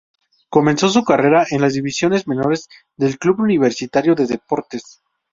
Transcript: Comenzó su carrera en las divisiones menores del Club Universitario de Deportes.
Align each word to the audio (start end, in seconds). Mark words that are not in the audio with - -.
Comenzó 0.49 0.89
su 0.89 1.03
carrera 1.03 1.45
en 1.51 1.61
las 1.61 1.73
divisiones 1.75 2.27
menores 2.27 2.67
del 2.97 3.19
Club 3.19 3.41
Universitario 3.41 4.15
de 4.15 4.25
Deportes. 4.25 4.99